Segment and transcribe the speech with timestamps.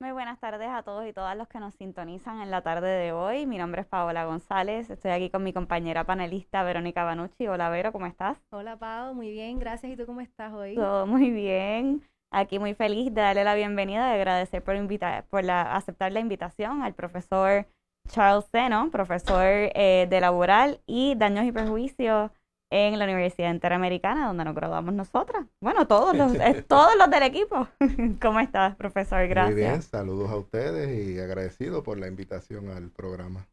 [0.00, 3.10] Muy buenas tardes a todos y todas los que nos sintonizan en la tarde de
[3.10, 3.46] hoy.
[3.46, 4.88] Mi nombre es Paola González.
[4.90, 7.48] Estoy aquí con mi compañera panelista Verónica Banucci.
[7.48, 8.38] Hola Vero, ¿cómo estás?
[8.52, 9.92] Hola Pao, muy bien, gracias.
[9.92, 10.76] ¿Y tú cómo estás hoy?
[10.76, 12.08] Todo muy bien.
[12.30, 16.20] Aquí muy feliz de darle la bienvenida y agradecer por, invitar, por la, aceptar la
[16.20, 17.66] invitación al profesor
[18.08, 22.30] Charles Seno, profesor eh, de laboral y daños y perjuicios
[22.70, 25.46] en la Universidad Interamericana, donde nos graduamos nosotras.
[25.60, 27.68] Bueno, todos los, eh, todos los del equipo.
[28.20, 29.26] ¿Cómo estás, profesor?
[29.28, 29.54] Gracias.
[29.54, 33.46] Muy bien, saludos a ustedes y agradecido por la invitación al programa.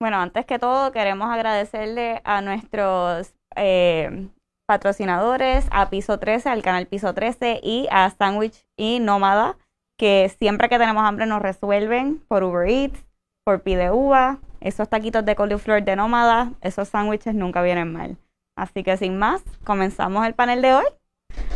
[0.00, 4.28] Bueno, antes que todo, queremos agradecerle a nuestros eh,
[4.66, 9.58] patrocinadores, a Piso 13, al canal Piso 13 y a Sandwich y Nómada,
[9.98, 13.04] que siempre que tenemos hambre nos resuelven por Uber Eats,
[13.44, 18.16] por Pide Uva, esos taquitos de coliflor de Nómada, esos sándwiches nunca vienen mal.
[18.60, 20.84] Así que sin más, comenzamos el panel de hoy.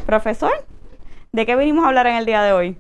[0.07, 0.53] Profesor,
[1.33, 2.79] ¿de qué venimos a hablar en el día de hoy?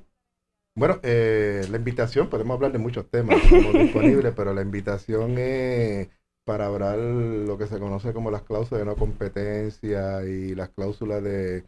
[0.74, 6.08] Bueno, eh, la invitación, podemos hablar de muchos temas estamos disponibles, pero la invitación es
[6.46, 11.22] para hablar lo que se conoce como las cláusulas de no competencia y las cláusulas
[11.22, 11.64] de,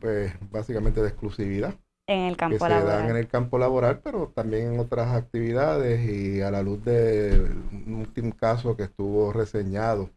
[0.00, 1.74] pues, básicamente de exclusividad.
[2.08, 2.80] En el campo que laboral.
[2.80, 6.82] se dan en el campo laboral, pero también en otras actividades y a la luz
[6.86, 7.38] de
[7.70, 10.08] un último caso que estuvo reseñado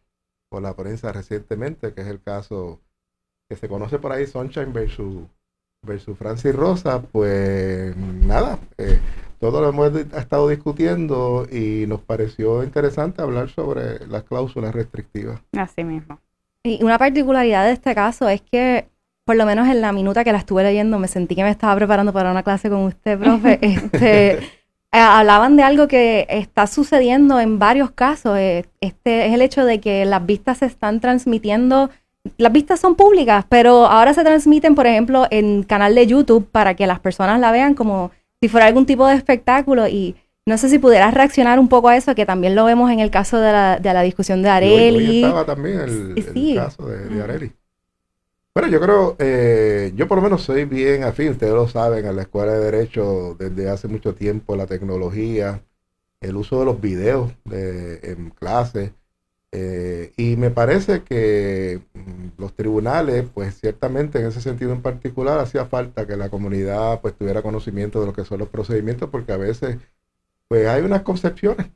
[0.48, 2.80] por la prensa recientemente, que es el caso
[3.48, 5.24] que se conoce por ahí, Sunshine versus,
[5.82, 8.98] versus Francis Rosa, pues nada, eh,
[9.38, 15.40] todo lo hemos estado discutiendo y nos pareció interesante hablar sobre las cláusulas restrictivas.
[15.56, 16.18] Así mismo.
[16.62, 18.88] Y una particularidad de este caso es que,
[19.24, 21.76] por lo menos en la minuta que la estuve leyendo, me sentí que me estaba
[21.76, 23.58] preparando para una clase con usted, profe.
[23.62, 24.40] este,
[24.92, 28.38] hablaban de algo que está sucediendo en varios casos.
[28.38, 31.90] eh, este es el hecho de que las vistas se están transmitiendo.
[32.38, 36.74] Las vistas son públicas, pero ahora se transmiten, por ejemplo, en canal de YouTube para
[36.74, 38.10] que las personas la vean como
[38.40, 39.86] si fuera algún tipo de espectáculo.
[39.86, 42.98] Y no sé si pudieras reaccionar un poco a eso, que también lo vemos en
[43.00, 44.96] el caso de la, de la discusión de hoy- Areli.
[45.08, 46.54] Hoy, estaba también el, Sí, el sí.
[46.56, 47.52] caso de, de Areli.
[48.56, 52.12] Bueno, yo creo, eh, yo por lo menos soy bien afín, ustedes lo saben, a
[52.12, 55.62] la Escuela de Derecho desde hace mucho tiempo, la tecnología,
[56.22, 58.94] el uso de los videos de, en clase,
[59.52, 65.38] eh, y me parece que mm, los tribunales, pues ciertamente en ese sentido en particular,
[65.38, 69.32] hacía falta que la comunidad pues tuviera conocimiento de lo que son los procedimientos, porque
[69.32, 69.78] a veces
[70.48, 71.68] pues hay unas concepciones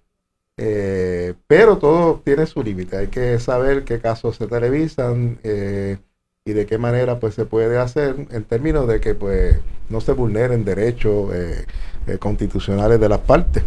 [0.57, 2.97] eh, pero todo tiene su límite.
[2.97, 5.99] Hay que saber qué casos se televisan eh,
[6.45, 9.57] y de qué manera pues se puede hacer en términos de que pues
[9.89, 11.67] no se vulneren derechos eh,
[12.07, 13.63] eh, constitucionales de las partes.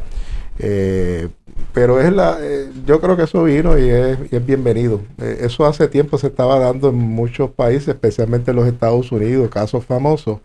[0.60, 1.30] Eh,
[1.74, 5.02] pero es la, eh, yo creo que eso vino y es, y es bienvenido.
[5.18, 9.86] Eso hace tiempo se estaba dando en muchos países, especialmente en los Estados Unidos, casos
[9.86, 10.40] famosos.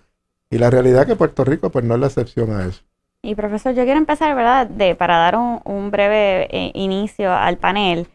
[0.50, 2.82] Y la realidad es que Puerto Rico pues no es la excepción a eso.
[3.22, 8.06] Y profesor, yo quiero empezar, ¿verdad?, de, para dar un, un breve inicio al panel.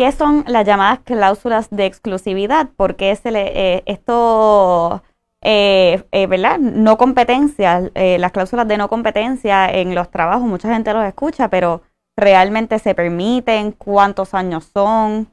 [0.00, 2.70] ¿Qué son las llamadas cláusulas de exclusividad?
[2.74, 5.02] ¿Por qué se le, eh, esto,
[5.42, 6.58] eh, eh, ¿verdad?
[6.58, 11.50] No competencia, eh, las cláusulas de no competencia en los trabajos, mucha gente los escucha,
[11.50, 11.82] pero
[12.16, 13.72] ¿realmente se permiten?
[13.72, 15.28] ¿Cuántos años son?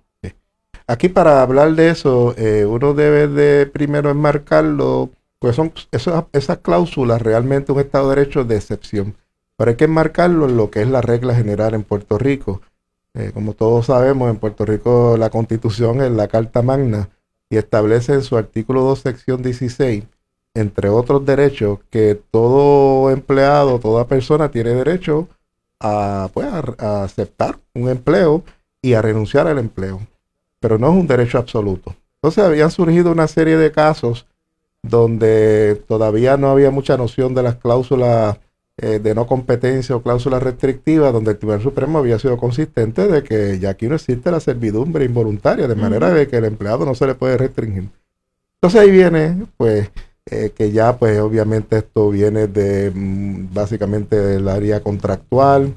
[0.85, 6.57] Aquí para hablar de eso, eh, uno debe de primero enmarcarlo, pues son esas, esas
[6.57, 9.15] cláusulas realmente un Estado de Derecho de excepción.
[9.55, 12.59] Pero hay que enmarcarlo en lo que es la regla general en Puerto Rico.
[13.17, 17.09] Eh, como todos sabemos, en Puerto Rico la Constitución es la Carta Magna
[17.49, 20.03] y establece en su artículo 2, sección 16,
[20.53, 25.27] entre otros derechos, que todo empleado, toda persona tiene derecho
[25.79, 28.43] a, pues, a- a aceptar un empleo
[28.81, 29.99] y a renunciar al empleo
[30.59, 31.95] pero no es un derecho absoluto.
[32.15, 34.25] Entonces habían surgido una serie de casos
[34.81, 38.39] donde todavía no había mucha noción de las cláusulas
[38.79, 43.23] eh, de no competencia o cláusulas restrictivas, donde el Tribunal Supremo había sido consistente de
[43.23, 46.93] que ya aquí no existe la servidumbre involuntaria, de manera de que el empleado no
[46.93, 47.89] se le puede restringir.
[48.61, 49.89] Entonces ahí viene, pues,
[50.27, 55.73] eh, que ya, pues, obviamente esto viene de mm, básicamente del área contractual,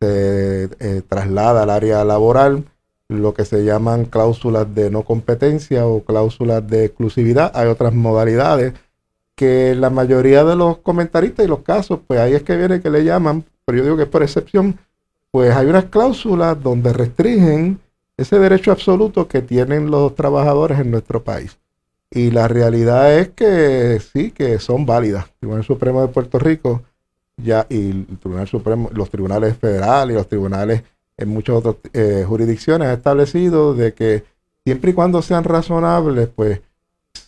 [0.00, 2.64] se eh, traslada al área laboral,
[3.08, 7.52] lo que se llaman cláusulas de no competencia o cláusulas de exclusividad.
[7.54, 8.74] Hay otras modalidades
[9.42, 12.90] que la mayoría de los comentaristas y los casos, pues ahí es que viene que
[12.90, 14.78] le llaman, pero yo digo que es por excepción,
[15.32, 17.80] pues hay unas cláusulas donde restringen
[18.16, 21.58] ese derecho absoluto que tienen los trabajadores en nuestro país.
[22.08, 25.24] Y la realidad es que sí, que son válidas.
[25.24, 26.82] El Tribunal Supremo de Puerto Rico
[27.36, 30.84] ya y el Tribunal Supremo, los tribunales federales y los tribunales
[31.16, 34.22] en muchas otras eh, jurisdicciones ha establecido de que
[34.64, 36.60] siempre y cuando sean razonables, pues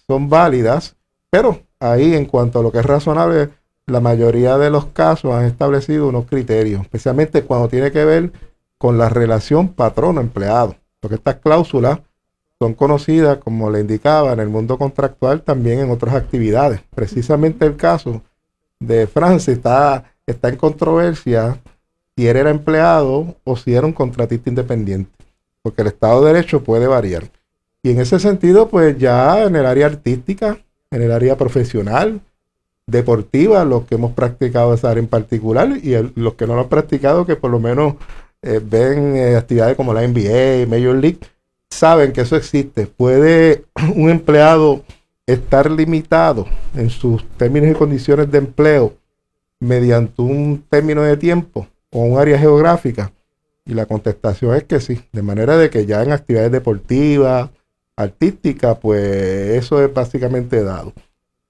[0.06, 0.94] son válidas,
[1.28, 1.60] pero
[1.92, 3.50] ahí en cuanto a lo que es razonable,
[3.86, 8.32] la mayoría de los casos han establecido unos criterios, especialmente cuando tiene que ver
[8.78, 12.00] con la relación patrono-empleado, porque estas cláusulas
[12.58, 16.80] son conocidas, como le indicaba, en el mundo contractual también en otras actividades.
[16.94, 18.22] Precisamente el caso
[18.80, 21.60] de Francia está, está en controversia
[22.16, 25.10] si él era empleado o si era un contratista independiente,
[25.62, 27.24] porque el Estado de Derecho puede variar.
[27.82, 30.56] Y en ese sentido, pues ya en el área artística,
[30.94, 32.20] en el área profesional,
[32.86, 36.68] deportiva, los que hemos practicado esa área en particular y los que no lo han
[36.68, 37.94] practicado, que por lo menos
[38.42, 41.18] eh, ven eh, actividades como la NBA, Major League,
[41.70, 42.86] saben que eso existe.
[42.86, 43.64] Puede
[43.96, 44.82] un empleado
[45.26, 48.94] estar limitado en sus términos y condiciones de empleo
[49.58, 53.12] mediante un término de tiempo o un área geográfica.
[53.64, 57.48] Y la contestación es que sí, de manera de que ya en actividades deportivas,
[57.96, 60.92] artísticas, pues eso es básicamente dado.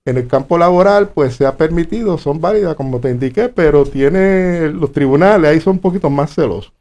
[0.05, 4.69] En el campo laboral, pues se ha permitido, son válidas, como te indiqué, pero tiene
[4.69, 6.73] los tribunales, ahí son un poquito más celosos.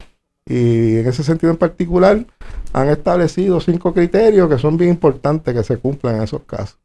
[0.46, 2.26] Y en ese sentido en particular,
[2.74, 6.78] han establecido cinco criterios que son bien importantes que se cumplan en esos casos.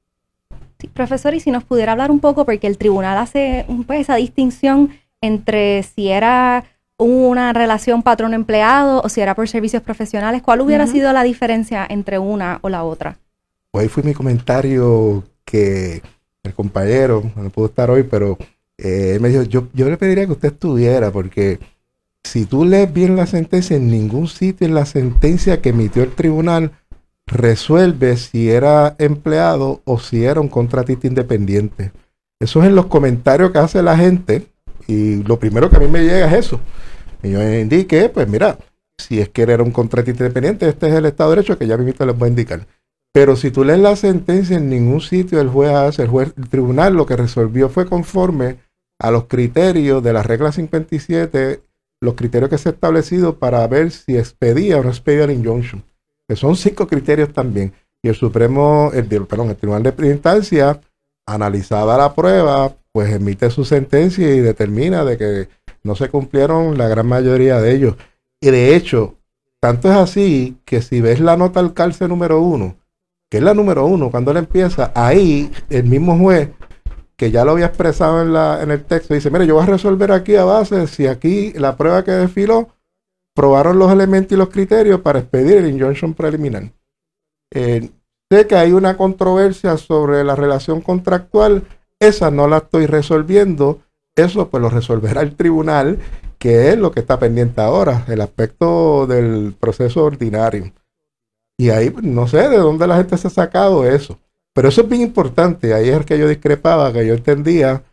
[0.80, 4.16] Sí, profesor, y si nos pudiera hablar un poco, porque el tribunal hace pues, esa
[4.16, 6.64] distinción entre si era
[7.00, 12.20] una relación patrón-empleado o si era por servicios profesionales, ¿cuál hubiera sido la diferencia entre
[12.20, 13.18] una o la otra?
[13.72, 16.02] Pues ahí fue mi comentario que
[16.44, 18.38] el compañero, no pudo estar hoy, pero
[18.78, 21.60] eh, me dijo, yo, yo le pediría que usted estuviera, porque
[22.24, 26.12] si tú lees bien la sentencia, en ningún sitio en la sentencia que emitió el
[26.12, 26.72] tribunal
[27.26, 31.92] resuelve si era empleado o si era un contratista independiente.
[32.40, 34.48] Eso es en los comentarios que hace la gente
[34.90, 36.60] y lo primero que a mí me llega es eso.
[37.22, 38.58] Y yo indique, pues mira,
[38.98, 41.78] si es que era un contratista independiente, este es el Estado de Derecho que ya
[41.78, 42.68] mismo les voy a indicar.
[43.14, 46.96] Pero si tú lees la sentencia, en ningún sitio el juez hace, el juez, tribunal
[46.96, 48.58] lo que resolvió fue conforme
[48.98, 51.62] a los criterios de la regla 57,
[52.02, 55.84] los criterios que se han establecido para ver si expedía o no expedía la injunction,
[56.28, 57.74] que son cinco criterios también.
[58.02, 60.82] Y el Supremo, el, perdón, el Tribunal de Instancia,
[61.28, 65.50] analizada la prueba, pues emite su sentencia y determina de que
[65.84, 67.96] no se cumplieron la gran mayoría de ellos.
[68.42, 69.18] Y de hecho,
[69.60, 72.78] tanto es así que si ves la nota al cárcel número uno,
[73.30, 76.50] que es la número uno, cuando él empieza, ahí el mismo juez,
[77.16, 79.68] que ya lo había expresado en, la, en el texto, dice, mire, yo voy a
[79.68, 82.70] resolver aquí a base si aquí la prueba que desfiló
[83.36, 86.72] probaron los elementos y los criterios para expedir el injunction preliminar.
[87.54, 87.90] Eh,
[88.32, 91.64] sé que hay una controversia sobre la relación contractual,
[92.00, 93.80] esa no la estoy resolviendo,
[94.16, 96.00] eso pues lo resolverá el tribunal,
[96.38, 100.72] que es lo que está pendiente ahora, el aspecto del proceso ordinario.
[101.58, 104.18] Y ahí no sé de dónde la gente se ha sacado eso.
[104.54, 105.74] Pero eso es bien importante.
[105.74, 107.84] Ahí es que yo discrepaba, que yo entendía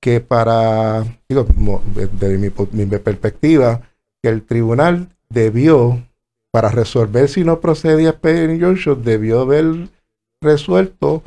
[0.00, 1.46] que para, digo,
[1.94, 2.50] desde mi,
[2.98, 3.82] perspectiva,
[4.22, 6.04] que el tribunal debió,
[6.52, 9.88] para resolver si no procedía pedir injunction, debió haber
[10.40, 11.22] resuelto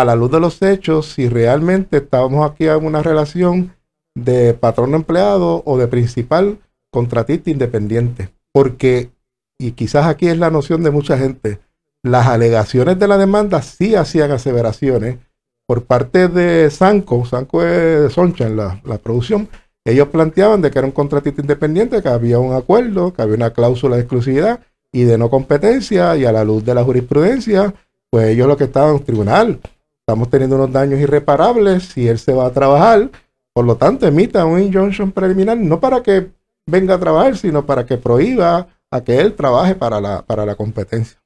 [0.00, 3.74] a la luz de los hechos si realmente estábamos aquí en una relación
[4.14, 6.58] de patrón empleado o de principal
[6.90, 8.30] contratista independiente.
[8.52, 9.10] Porque
[9.58, 11.58] y quizás aquí es la noción de mucha gente,
[12.02, 15.18] las alegaciones de la demanda sí hacían aseveraciones
[15.66, 19.48] por parte de Sanco, Sanco es Soncha en la, producción,
[19.84, 23.50] ellos planteaban de que era un contratista independiente, que había un acuerdo, que había una
[23.50, 24.60] cláusula de exclusividad
[24.92, 27.74] y de no competencia, y a la luz de la jurisprudencia,
[28.10, 29.60] pues ellos lo que estaban en un tribunal,
[30.08, 33.10] estamos teniendo unos daños irreparables si él se va a trabajar,
[33.52, 36.30] por lo tanto emita un injunction preliminar, no para que
[36.66, 40.54] venga a trabajar, sino para que prohíba a que él trabaje para la, para la
[40.54, 41.18] competencia.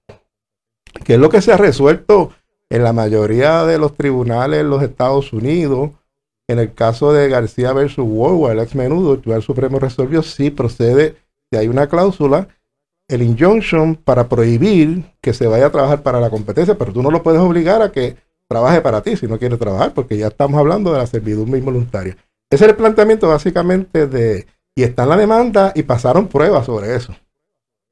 [1.04, 2.32] Que es lo que se ha resuelto
[2.70, 5.90] en la mayoría de los tribunales en los Estados Unidos.
[6.48, 10.50] En el caso de García versus Worldwide, el ex menudo, el Tribunal Supremo resolvió si
[10.50, 11.14] procede,
[11.52, 12.48] si hay una cláusula,
[13.06, 17.12] el injunction para prohibir que se vaya a trabajar para la competencia, pero tú no
[17.12, 18.16] lo puedes obligar a que
[18.52, 22.16] trabaje para ti si no quiere trabajar, porque ya estamos hablando de la servidumbre involuntaria.
[22.50, 26.94] Ese es el planteamiento básicamente de, y está en la demanda y pasaron pruebas sobre
[26.94, 27.14] eso.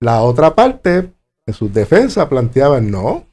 [0.01, 1.13] La otra parte,
[1.47, 3.25] en sus defensas, planteaban, no,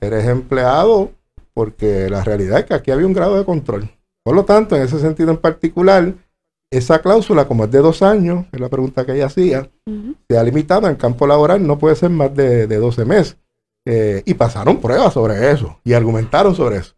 [0.00, 1.10] eres empleado
[1.54, 3.90] porque la realidad es que aquí había un grado de control.
[4.22, 6.14] Por lo tanto, en ese sentido en particular,
[6.70, 9.68] esa cláusula, como es de dos años, es la pregunta que ella hacía,
[10.28, 13.36] se ha limitado en campo laboral, no puede ser más de, de 12 meses.
[13.88, 16.94] Eh, y pasaron pruebas sobre eso y argumentaron sobre eso.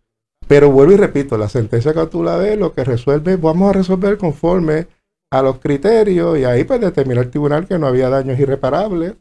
[0.47, 3.75] Pero vuelvo y repito, la sentencia que tú la ves, lo que resuelve, vamos a
[3.75, 4.87] resolver conforme
[5.30, 9.16] a los criterios y ahí pues determinó el tribunal que no había daños irreparables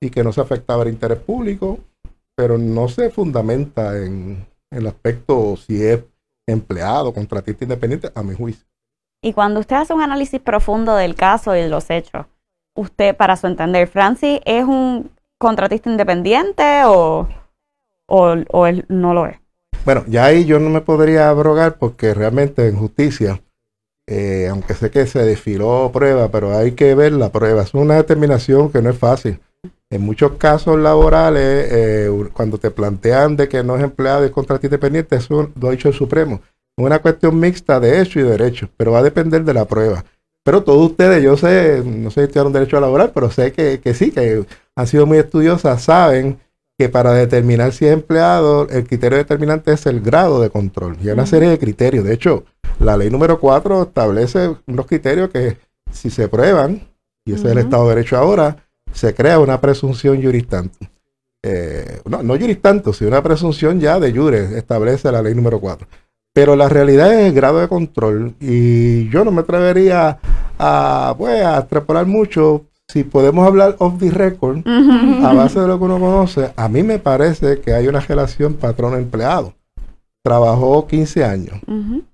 [0.00, 1.78] y que no se afectaba el interés público,
[2.34, 6.02] pero no se fundamenta en, el aspecto si es
[6.46, 8.66] empleado, contratista independiente, a mi juicio.
[9.22, 12.26] Y cuando usted hace un análisis profundo del caso y de los hechos,
[12.74, 15.10] usted, para su entender, Francis es un
[15.42, 17.28] contratista independiente o,
[18.06, 19.36] o, él no lo es?
[19.84, 23.42] Bueno, ya ahí yo no me podría abrogar porque realmente en justicia,
[24.06, 27.62] eh, aunque sé que se desfiló prueba, pero hay que ver la prueba.
[27.62, 29.40] Es una determinación que no es fácil.
[29.90, 34.32] En muchos casos laborales, eh, cuando te plantean de que no es empleado y es
[34.32, 36.40] contratista independiente, eso lo ha dicho el Supremo.
[36.76, 40.04] Es una cuestión mixta de hecho y derecho, pero va a depender de la prueba.
[40.44, 43.94] Pero todos ustedes, yo sé, no sé si estudiaron derecho laboral, pero sé que, que
[43.94, 44.44] sí, que
[44.76, 46.38] han sido muy estudiosas, saben
[46.78, 50.96] que para determinar si es empleado, el criterio determinante es el grado de control.
[51.02, 52.04] Y hay una serie de criterios.
[52.04, 52.44] De hecho,
[52.80, 55.58] la ley número 4 establece unos criterios que
[55.90, 56.88] si se prueban,
[57.24, 58.56] y ese es el Estado de Derecho ahora,
[58.92, 60.90] se crea una presunción juristante.
[61.44, 65.86] Eh, no, no juristanto, sino una presunción ya de jure, establece la ley número 4.
[66.32, 70.18] Pero la realidad es el grado de control y yo no me atrevería
[70.58, 72.64] a, pues, a extrapolar mucho.
[72.92, 76.82] Si podemos hablar off the record, a base de lo que uno conoce, a mí
[76.82, 79.54] me parece que hay una relación patrón-empleado.
[80.22, 81.58] Trabajó 15 años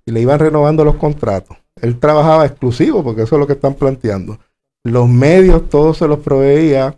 [0.07, 1.57] y le iban renovando los contratos.
[1.83, 4.39] Él trabajaba exclusivo, porque eso es lo que están planteando.
[4.85, 6.95] Los medios todos se los proveía,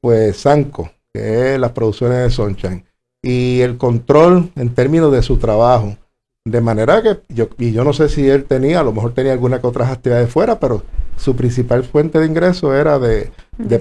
[0.00, 2.84] pues, Sanco, que es las producciones de Sunshine.
[3.20, 5.96] Y el control en términos de su trabajo
[6.44, 9.32] de manera que yo, y yo no sé si él tenía, a lo mejor tenía
[9.32, 10.82] alguna que otras actividades fuera, pero
[11.16, 13.30] su principal fuente de ingreso era de,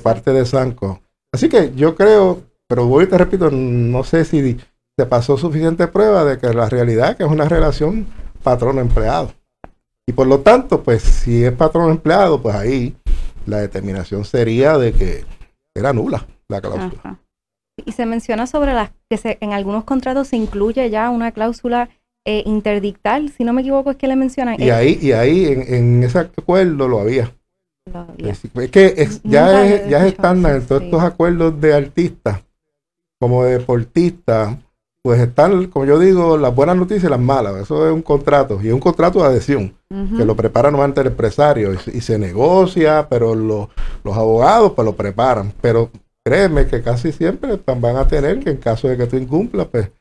[0.01, 1.01] parte de Sanco.
[1.31, 4.57] Así que yo creo, pero voy y te repito, no sé si
[4.97, 8.05] se pasó suficiente prueba de que la realidad es que es una relación
[8.43, 9.31] patrón-empleado.
[10.05, 12.95] Y por lo tanto, pues si es patrón-empleado, pues ahí
[13.45, 15.25] la determinación sería de que
[15.73, 17.19] era nula la cláusula.
[17.77, 21.89] Y se menciona sobre las que se, en algunos contratos se incluye ya una cláusula
[22.25, 24.61] eh, interdictal, si no me equivoco, es que le mencionan.
[24.61, 27.33] Y ahí, y ahí en, ese acuerdo lo había.
[28.17, 28.39] Es,
[28.71, 32.41] que ya, es, ya es estándar en todos estos acuerdos de artistas,
[33.19, 34.57] como de deportistas,
[35.03, 37.57] pues están, como yo digo, las buenas noticias y las malas.
[37.57, 41.07] Eso es un contrato, y es un contrato de adhesión, que lo prepara normalmente el
[41.07, 43.67] empresario, y, se negocia, pero los
[44.17, 45.51] abogados pues lo preparan.
[45.59, 45.91] Pero
[46.23, 49.91] créeme que casi siempre van a tener que en caso de que tú incumplas, pues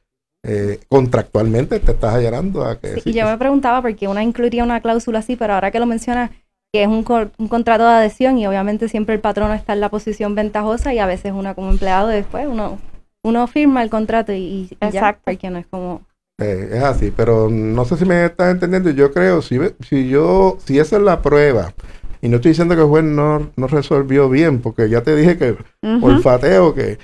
[0.45, 3.01] eh, contractualmente te estás allanando a que...
[3.05, 5.87] y yo me preguntaba por qué una incluiría una cláusula así, pero ahora que lo
[5.87, 6.31] mencionas,
[6.73, 7.05] que es un,
[7.39, 10.99] un, contrato de adhesión y obviamente siempre el patrono está en la posición ventajosa y
[10.99, 12.79] a veces uno como empleado después uno
[13.25, 16.03] uno firma el contrato y, y ya, porque no es como...
[16.41, 18.91] Eh, es así, pero no sé si me estás entendiendo.
[18.91, 19.59] Yo creo, si,
[19.89, 21.73] si yo, si esa es la prueba,
[22.21, 25.39] y no estoy diciendo que el juez no, no resolvió bien, porque ya te dije
[25.39, 26.99] que olfateo que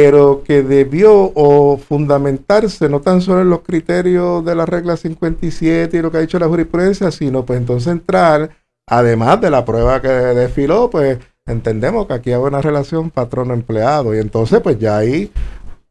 [0.00, 5.96] pero que debió o fundamentarse no tan solo en los criterios de la regla 57
[5.96, 8.48] y lo que ha dicho la jurisprudencia, sino pues entonces entrar,
[8.86, 14.20] además de la prueba que desfiló, pues entendemos que aquí hay una relación patrono-empleado y
[14.20, 15.32] entonces pues ya ahí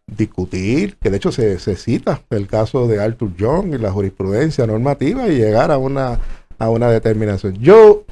[0.06, 4.66] discutir, que de hecho se, se cita el caso de Arthur Young y la jurisprudencia
[4.66, 6.18] normativa y llegar a una,
[6.58, 7.56] a una determinación.
[7.56, 8.06] Yo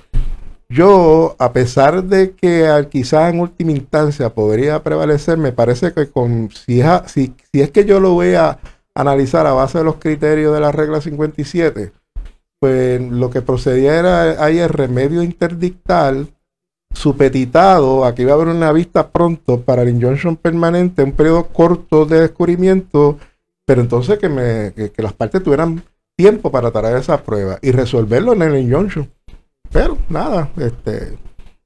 [0.69, 6.49] yo, a pesar de que quizás en última instancia podría prevalecer, me parece que con,
[6.51, 8.59] si, es, si, es que yo lo voy a
[8.95, 11.91] analizar a base de los criterios de la regla 57,
[12.59, 16.29] pues lo que procedía era ahí el remedio interdictal
[16.95, 22.05] supetitado aquí va a haber una vista pronto para el injunction permanente, un periodo corto
[22.05, 23.19] de descubrimiento,
[23.65, 25.83] pero entonces que, me, que, las partes tuvieran
[26.15, 29.09] tiempo para traer esa prueba y resolverlo en el injunction.
[29.75, 31.17] Pero nada, este,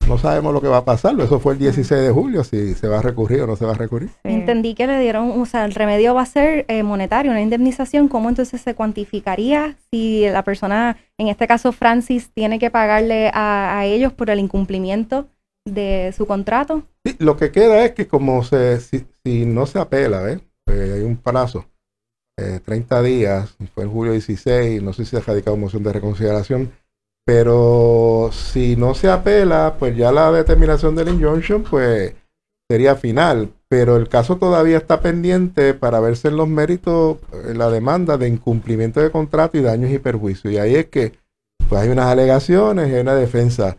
[0.07, 1.13] no sabemos lo que va a pasar.
[1.19, 3.73] Eso fue el 16 de julio, si se va a recurrir o no se va
[3.73, 4.09] a recurrir.
[4.23, 8.07] Entendí que le dieron, o sea, el remedio va a ser eh, monetario, una indemnización.
[8.07, 13.85] ¿Cómo entonces se cuantificaría si la persona, en este caso Francis, tiene que pagarle a,
[13.85, 15.27] ellos por el incumplimiento
[15.63, 16.81] de su contrato?
[17.05, 19.05] Sí, lo que queda es que como se, si,
[19.45, 20.23] no se apela.
[20.65, 21.67] Pues hay un plazo,
[22.39, 25.93] eh, 30 días, fue en julio 16, no sé si se ha radicado moción de
[25.93, 26.71] reconsideración
[27.31, 32.15] pero si no se apela, pues ya la determinación del injunction pues
[32.67, 33.53] sería final.
[33.67, 38.29] Pero el caso todavía está pendiente para verse en los méritos eh, la demanda de
[38.29, 40.51] incumplimiento de contrato y daños y perjuicios.
[40.51, 41.19] Y ahí es que
[41.67, 43.77] pues hay unas alegaciones y una defensa.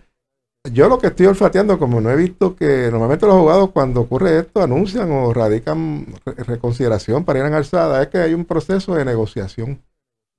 [0.72, 4.38] Yo lo que estoy olfateando, como no he visto que normalmente los abogados cuando ocurre
[4.38, 9.04] esto anuncian o radican reconsideración para ir en alzada, es que hay un proceso de
[9.04, 9.82] negociación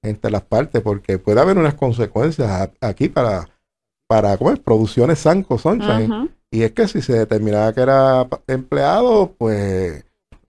[0.03, 3.49] entre las partes, porque puede haber unas consecuencias aquí para,
[4.07, 4.59] para ¿cómo es?
[4.59, 6.29] producciones Sanco Sunshine.
[6.49, 10.03] Y es que si se determinaba que era empleado, pues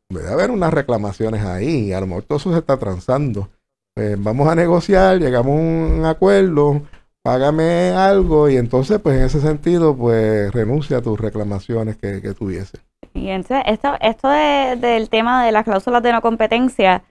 [0.09, 1.93] debe haber unas reclamaciones ahí.
[1.93, 3.49] A lo mejor todo eso se está transando.
[3.95, 6.83] Pues vamos a negociar, llegamos a un acuerdo,
[7.23, 12.33] págame algo y entonces pues en ese sentido pues renuncia a tus reclamaciones que, que
[12.33, 12.79] tuviese.
[13.15, 17.05] Y entonces esto, esto de- del tema de las cláusulas de no competencia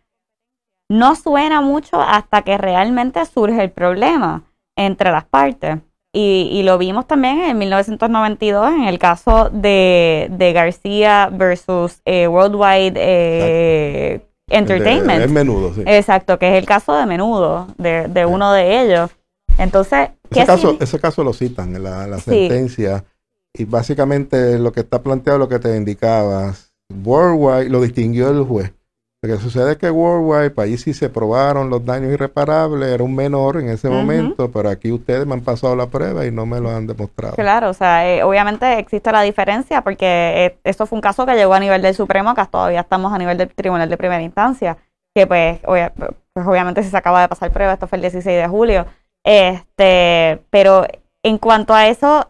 [0.91, 4.43] no suena mucho hasta que realmente surge el problema
[4.77, 5.77] entre las partes.
[6.13, 12.27] Y, y lo vimos también en 1992 en el caso de, de García versus eh,
[12.27, 15.24] Worldwide eh, Entertainment.
[15.24, 15.83] Es menudo, sí.
[15.86, 19.12] Exacto, que es el caso de menudo, de, de uno de ellos.
[19.57, 22.31] Entonces, ¿qué Ese caso, ese caso lo citan en la, la Sí.
[22.31, 23.05] sentencia
[23.53, 26.74] y básicamente lo que está planteado, lo que te indicabas,
[27.05, 28.74] Worldwide lo distinguió el juez.
[29.23, 33.03] Lo que sucede es que Worldwide, para allí sí se probaron los daños irreparables, era
[33.03, 36.47] un menor en ese momento, pero aquí ustedes me han pasado la prueba y no
[36.47, 37.35] me lo han demostrado.
[37.35, 41.35] Claro, o sea, eh, obviamente existe la diferencia porque eh, esto fue un caso que
[41.35, 44.77] llegó a nivel del Supremo, que todavía estamos a nivel del Tribunal de Primera Instancia,
[45.13, 45.93] que pues, obvia-
[46.33, 48.87] pues obviamente si se acaba de pasar prueba, esto fue el 16 de julio,
[49.23, 50.87] este, pero
[51.21, 52.27] en cuanto a eso,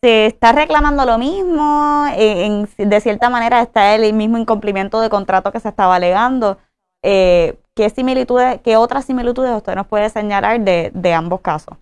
[0.00, 5.10] se está reclamando lo mismo, en- en- de cierta manera está el mismo incumplimiento de
[5.10, 6.58] contrato que se estaba alegando.
[7.02, 11.76] Eh, ¿Qué similitudes, qué otras similitudes usted nos puede señalar de, de ambos casos?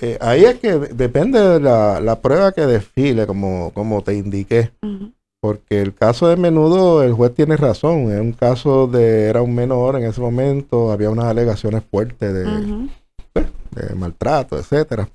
[0.00, 4.14] Eh, ahí es que de- depende de la, la prueba que desfile, como, como te
[4.14, 4.72] indiqué.
[5.40, 8.10] Porque el caso de menudo, el juez tiene razón.
[8.12, 12.44] Es un caso de, era un menor en ese momento, había unas alegaciones fuertes de,
[13.70, 15.08] de maltrato, etcétera,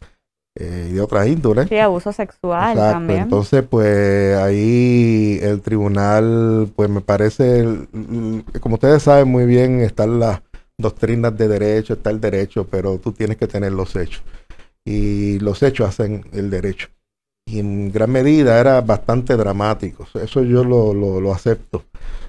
[0.60, 1.68] eh, y de otras índoles.
[1.70, 2.94] Sí, abuso sexual Exacto.
[2.94, 3.20] también.
[3.24, 7.88] Entonces, pues ahí el tribunal, pues me parece, el-
[8.60, 10.42] como ustedes saben muy bien, están las
[10.78, 14.24] doctrinas de derecho, está el derecho, pero tú tienes que tener los hechos.
[14.86, 16.88] Y los hechos hacen el derecho.
[17.46, 20.06] Y en gran medida era bastante dramático.
[20.22, 21.84] Eso yo lo, lo, lo acepto.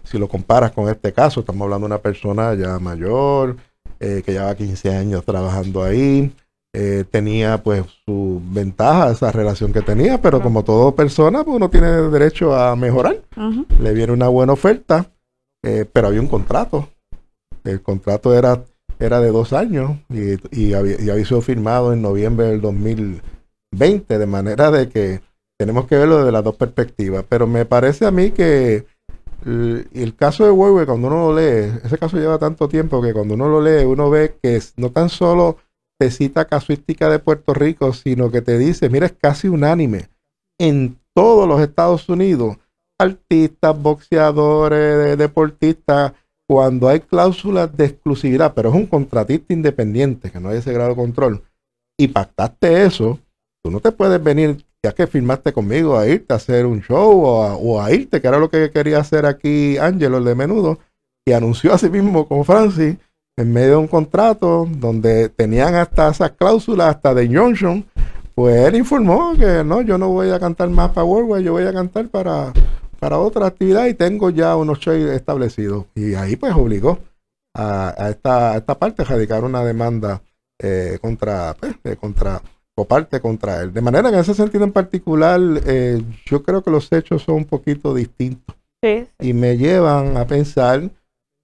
[0.05, 3.57] Si lo comparas con este caso, estamos hablando de una persona ya mayor,
[4.01, 6.33] eh, que lleva 15 años trabajando ahí,
[6.75, 11.71] eh, tenía pues su ventaja, esa relación que tenía, pero como toda persona, pues uno
[11.71, 13.23] tiene derecho a mejorar.
[13.81, 15.11] Le viene una buena oferta,
[15.65, 16.89] eh, pero había un contrato.
[17.65, 18.65] El contrato era,
[18.99, 24.19] era de dos años y, y había, y había sido firmado en noviembre del 2020,
[24.19, 25.21] de manera de que
[25.59, 27.25] tenemos que verlo desde las dos perspectivas.
[27.29, 28.87] Pero me parece a mí que
[29.47, 33.15] el, el caso de Huawei, cuando uno lo lee, ese caso lleva tanto tiempo que
[33.15, 35.57] cuando uno lo lee, uno ve que no tan solo
[35.99, 40.09] te cita casuística de Puerto Rico, sino que te dice, mira, es casi unánime.
[40.59, 42.57] En todos los Estados Unidos,
[42.99, 46.13] artistas, boxeadores, de- deportistas,
[46.49, 50.91] cuando hay cláusulas de exclusividad, pero es un contratista independiente, que no hay ese grado
[50.91, 51.43] de control,
[51.99, 53.19] y pactaste eso,
[53.63, 57.23] tú no te puedes venir, ya que firmaste conmigo, a irte a hacer un show
[57.23, 60.79] o a, irte, que era lo que quería hacer aquí Ángelo, el de menudo,
[61.27, 62.97] y anunció a sí mismo con Francis
[63.39, 67.85] en medio de un contrato donde tenían hasta esas cláusulas, hasta de Johnson,
[68.35, 71.65] pues él informó que no, yo no voy a cantar más para Worldwide, yo voy
[71.65, 72.53] a cantar para,
[72.99, 75.87] para otra actividad y tengo ya unos shows establecidos.
[75.95, 76.99] Y ahí pues obligó
[77.55, 80.21] a, a esta, a esta parte a radicar una demanda
[80.61, 82.43] eh, contra, pues, eh, contra,
[82.75, 83.73] o parte contra él.
[83.73, 87.37] De manera que en ese sentido en particular, eh, yo creo que los hechos son
[87.37, 90.89] un poquito distintos Sí, y me llevan a pensar,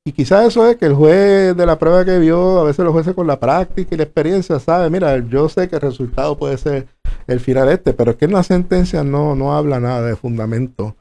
[0.06, 2.92] y quizás eso es que el juez de la prueba que vio, a veces los
[2.92, 6.58] jueces con la práctica y la experiencia sabe, mira, yo sé que el resultado puede
[6.58, 6.88] ser
[7.26, 10.94] el final este, pero es que en la sentencia no, no habla nada de fundamento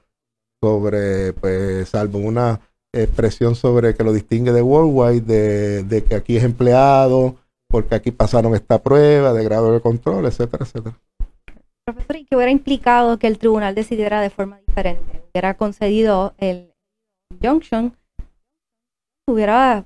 [0.61, 2.61] sobre, pues, salvo una
[2.93, 7.35] expresión sobre que lo distingue de Worldwide, de, de que aquí es empleado,
[7.69, 10.97] porque aquí pasaron esta prueba de grado de control, etcétera, etcétera.
[11.85, 15.23] Profesor, ¿y qué hubiera implicado que el tribunal decidiera de forma diferente?
[15.33, 16.71] Hubiera concedido el
[17.31, 17.97] injunction,
[19.27, 19.86] hubiera,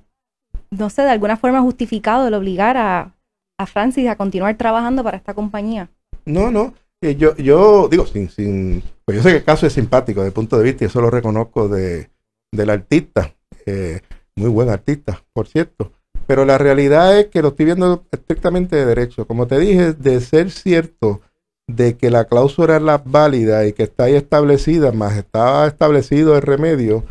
[0.72, 3.14] no sé, de alguna forma justificado el obligar a,
[3.58, 5.90] a Francis a continuar trabajando para esta compañía.
[6.26, 6.74] No, no.
[7.02, 10.30] eh, yo, yo digo, sin, sin, pues yo sé que el caso es simpático desde
[10.30, 12.10] el punto de vista, y eso lo reconozco de,
[12.52, 13.34] del artista,
[13.66, 14.02] eh,
[14.36, 15.92] muy buen artista, por cierto.
[16.26, 19.26] Pero la realidad es que lo estoy viendo estrictamente de derecho.
[19.26, 21.22] Como te dije, de ser cierto
[21.68, 26.36] de que la cláusula es la válida y que está ahí establecida, más estaba establecido
[26.36, 27.06] el remedio,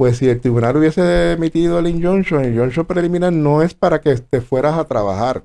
[0.00, 4.16] pues si el tribunal hubiese emitido el injunction, el injunction preliminar no es para que
[4.16, 5.42] te fueras a trabajar,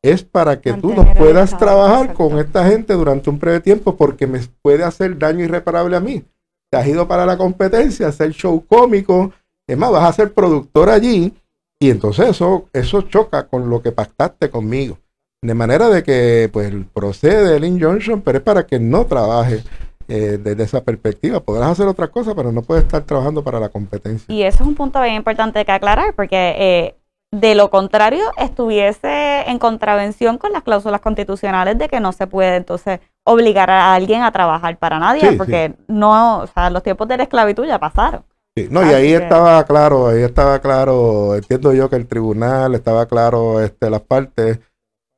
[0.00, 2.30] es para que tú no puedas estado, trabajar exacto.
[2.30, 6.24] con esta gente durante un breve tiempo porque me puede hacer daño irreparable a mí.
[6.70, 9.30] Te has ido para la competencia, hacer show cómico,
[9.66, 11.34] es más, vas a ser productor allí
[11.78, 14.96] y entonces eso, eso choca con lo que pactaste conmigo.
[15.42, 19.62] De manera de que pues procede el injunction, pero es para que no trabaje
[20.08, 21.40] eh, desde esa perspectiva.
[21.40, 24.32] Podrás hacer otra cosa, pero no puedes estar trabajando para la competencia.
[24.32, 26.94] Y eso es un punto bien importante que aclarar, porque eh,
[27.32, 32.56] de lo contrario estuviese en contravención con las cláusulas constitucionales de que no se puede
[32.56, 37.16] entonces obligar a alguien a trabajar para nadie, porque no, o sea, los tiempos de
[37.16, 38.24] la esclavitud ya pasaron.
[38.54, 43.06] Sí, no, y ahí estaba claro, ahí estaba claro, entiendo yo que el tribunal estaba
[43.06, 44.58] claro, este, las partes,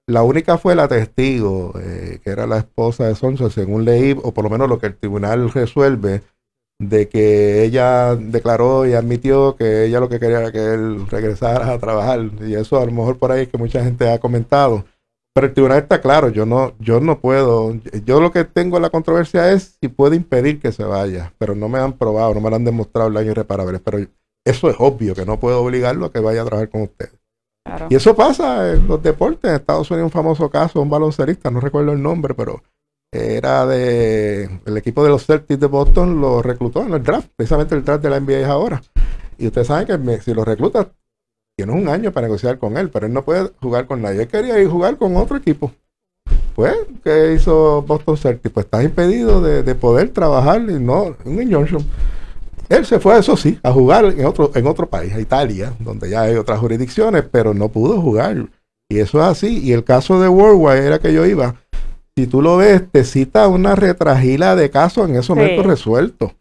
[0.07, 4.33] la única fue la testigo, eh, que era la esposa de Sonso, según leí, o
[4.33, 6.23] por lo menos lo que el tribunal resuelve,
[6.79, 11.73] de que ella declaró y admitió que ella lo que quería era que él regresara
[11.73, 12.31] a trabajar.
[12.41, 14.85] Y eso a lo mejor por ahí es que mucha gente ha comentado.
[15.35, 18.83] Pero el tribunal está claro, yo no, yo no puedo, yo lo que tengo en
[18.83, 22.41] la controversia es si puede impedir que se vaya, pero no me han probado, no
[22.41, 23.99] me han demostrado el daño irreparable, pero
[24.45, 27.24] eso es obvio, que no puedo obligarlo a que vaya a trabajar con ustedes.
[27.89, 31.61] Y eso pasa en los deportes, en Estados Unidos un famoso caso, un baloncerista, no
[31.61, 32.63] recuerdo el nombre, pero
[33.11, 37.75] era de el equipo de los Celtics de Boston lo reclutó en el draft, precisamente
[37.75, 38.83] el draft de la NBA es ahora.
[39.39, 40.89] Y ustedes saben que si lo reclutas,
[41.57, 44.23] tienes un año para negociar con él, pero él no puede jugar con nadie.
[44.23, 45.73] Él quería ir a jugar con otro equipo.
[46.55, 48.53] Pues, ¿qué hizo Boston Celtics?
[48.53, 51.85] Pues está impedido de, poder trabajar y no, un injunction.
[52.69, 56.11] Él se fue, eso sí, a jugar en otro, en otro país, a Italia, donde
[56.11, 58.49] ya hay otras jurisdicciones, pero no pudo jugar.
[58.89, 59.59] Y eso es así.
[59.63, 61.57] Y el caso de Worldwide era que yo iba
[62.17, 66.33] si tú lo ves, te cita una retragila de casos en esos momentos resueltos.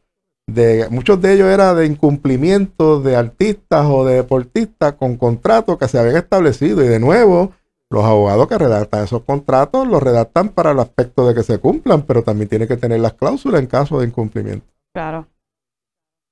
[0.48, 5.88] De, muchos de ellos eran de incumplimiento de artistas o de deportistas con contratos que
[5.88, 6.84] se habían establecido.
[6.84, 7.54] Y de nuevo,
[7.90, 12.04] los abogados que redactan esos contratos los redactan para el aspecto de que se cumplan,
[12.04, 14.68] pero también tienen que tener las cláusulas en caso de incumplimiento.
[14.94, 15.28] Claro.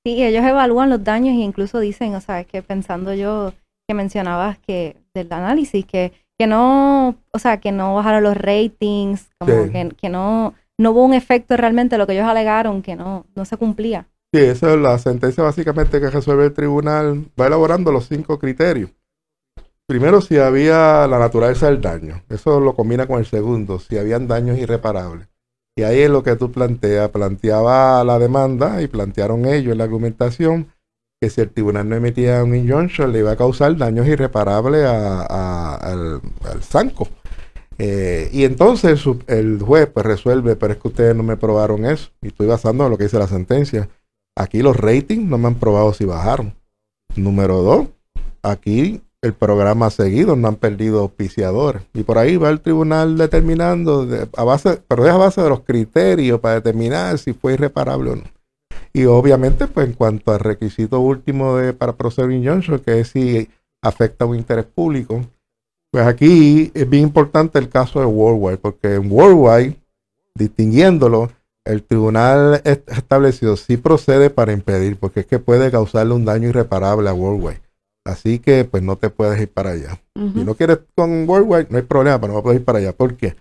[0.04, 3.52] Sí, ellos evalúan los daños e incluso dicen, o sea, es que pensando yo
[3.88, 6.12] que mencionabas que del análisis, que
[6.42, 11.14] que no, o sea, que no bajaron los ratings, como que, no, no hubo un
[11.14, 14.08] efecto realmente lo que ellos alegaron, que no, no se cumplía.
[14.34, 18.90] Sí, esa es la sentencia básicamente que resuelve el tribunal, va elaborando los cinco criterios.
[19.86, 24.26] Primero, si había la naturaleza del daño, eso lo combina con el segundo, si habían
[24.26, 25.28] daños irreparables.
[25.76, 30.68] Y ahí es lo que tú planteas, planteaba la demanda y plantearon ellos la argumentación
[31.20, 36.20] que si el tribunal no emitía un injunction le iba a causar daños irreparables al,
[36.44, 37.08] al Sanco.
[37.78, 42.10] Eh, y entonces el juez pues resuelve, pero es que ustedes no me probaron eso.
[42.20, 43.88] Y estoy basando en lo que dice la sentencia.
[44.36, 46.54] Aquí los ratings no me han probado si bajaron.
[47.16, 47.88] Número dos,
[48.42, 51.82] aquí el programa seguido, no han perdido auspiciadores.
[51.94, 54.06] Y por ahí va el tribunal determinando,
[54.36, 58.16] a base, pero es a base de los criterios para determinar si fue irreparable o
[58.16, 58.24] no.
[58.92, 63.48] Y obviamente, pues en cuanto al requisito último de, para proceder injunction, que es si
[63.80, 65.24] afecta a un interés público,
[65.92, 69.76] pues aquí es bien importante el caso de Worldwide, porque en Worldwide,
[70.34, 71.30] distinguiéndolo,
[71.64, 77.08] el tribunal estableció si procede para impedir, porque es que puede causarle un daño irreparable
[77.08, 77.61] a Worldwide.
[78.04, 80.00] Así que pues no te puedes ir para allá.
[80.14, 82.92] Si no quieres con Worldwide, no hay problema, pero no puedes ir para allá.
[82.92, 83.36] ¿Por qué?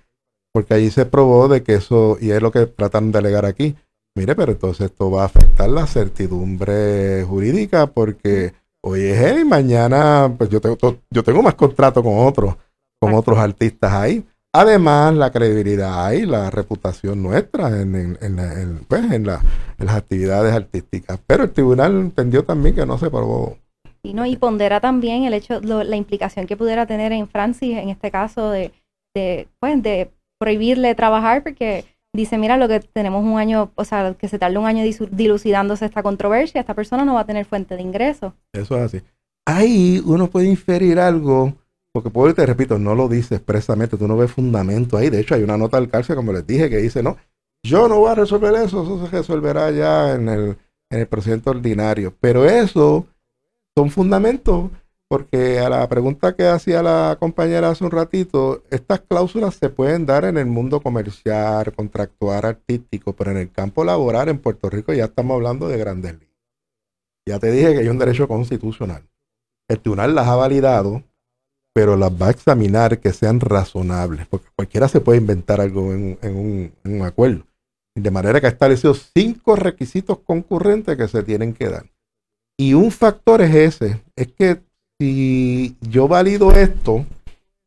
[0.54, 3.76] Porque allí se probó de que eso, y es lo que tratan de alegar aquí,
[4.14, 9.46] Mire, pero entonces esto va a afectar la certidumbre jurídica porque hoy es él y
[9.46, 10.78] mañana pues yo tengo,
[11.10, 12.56] yo tengo más contrato con otros,
[13.00, 14.26] con otros artistas ahí.
[14.54, 19.42] Además, la credibilidad y la reputación nuestra en, en, en, pues, en, las
[19.88, 21.18] actividades artísticas.
[21.26, 23.58] Pero el tribunal entendió también que no se probó.
[24.04, 27.90] Y, no, y pondera también el hecho, la implicación que pudiera tener en Francis, en
[27.90, 28.72] este caso, de,
[29.16, 34.16] de, pues, de prohibirle trabajar, porque dice, mira, lo que tenemos un año, o sea,
[34.16, 37.76] que se tarde un año dilucidándose esta controversia, esta persona no va a tener fuente
[37.76, 38.34] de ingreso.
[38.54, 39.02] Eso es así.
[39.46, 41.54] Ahí uno puede inferir algo,
[41.94, 45.10] porque puedo te repito, no lo dice expresamente, tú no ves fundamento ahí.
[45.10, 47.18] De hecho, hay una nota del cárcel, como les dije, que dice, no,
[47.64, 50.58] yo no voy a resolver eso, eso se resolverá ya en el,
[50.90, 52.14] en el procedimiento ordinario.
[52.20, 53.08] Pero eso
[53.76, 54.70] son fundamentos
[55.12, 60.06] porque a la pregunta que hacía la compañera hace un ratito, estas cláusulas se pueden
[60.06, 64.94] dar en el mundo comercial, contractual, artístico, pero en el campo laboral en Puerto Rico
[64.94, 66.38] ya estamos hablando de grandes ligas.
[67.28, 69.04] Ya te dije que hay un derecho constitucional.
[69.68, 71.04] El tribunal las ha validado,
[71.74, 76.18] pero las va a examinar que sean razonables, porque cualquiera se puede inventar algo en,
[76.24, 77.46] un, en un acuerdo.
[77.96, 81.86] De manera que ha establecido cinco requisitos concurrentes que se tienen que dar.
[82.62, 84.62] Y un factor es ese, es que
[85.00, 87.08] si yo valido esto,